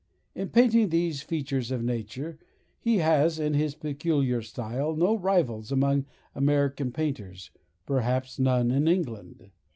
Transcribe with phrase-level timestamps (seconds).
[0.33, 2.39] In painting these features of Nature,
[2.79, 9.51] he has (in his peculiar style) no rivals among American painters—perhaps none in England.